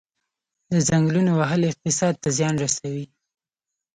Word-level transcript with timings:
د 0.71 0.73
ځنګلونو 0.87 1.31
وهل 1.39 1.61
اقتصاد 1.71 2.13
ته 2.23 2.29
زیان 2.37 2.55
رسوي؟ 2.63 3.05